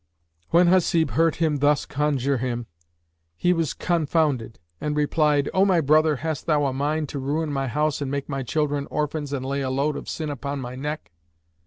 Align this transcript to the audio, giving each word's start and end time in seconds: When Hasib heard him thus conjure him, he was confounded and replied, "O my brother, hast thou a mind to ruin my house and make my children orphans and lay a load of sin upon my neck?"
When 0.49 0.65
Hasib 0.69 1.11
heard 1.11 1.35
him 1.35 1.57
thus 1.59 1.85
conjure 1.85 2.39
him, 2.39 2.65
he 3.37 3.53
was 3.53 3.75
confounded 3.75 4.57
and 4.81 4.95
replied, 4.95 5.47
"O 5.53 5.63
my 5.63 5.79
brother, 5.79 6.15
hast 6.15 6.47
thou 6.47 6.65
a 6.65 6.73
mind 6.73 7.07
to 7.09 7.19
ruin 7.19 7.53
my 7.53 7.67
house 7.67 8.01
and 8.01 8.09
make 8.09 8.27
my 8.27 8.41
children 8.41 8.87
orphans 8.89 9.31
and 9.31 9.45
lay 9.45 9.61
a 9.61 9.69
load 9.69 9.95
of 9.95 10.09
sin 10.09 10.31
upon 10.31 10.59
my 10.59 10.73
neck?" 10.75 11.11